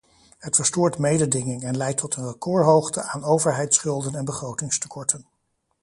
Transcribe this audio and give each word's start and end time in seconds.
Het 0.37 0.55
verstoort 0.55 0.97
mededinging 0.97 1.63
en 1.63 1.77
leidt 1.77 1.97
tot 1.97 2.15
een 2.15 2.25
recordhoogte 2.31 3.01
aan 3.03 3.23
overheidsschulden 3.23 4.15
en 4.15 4.25
begrotingstekorten. 4.25 5.27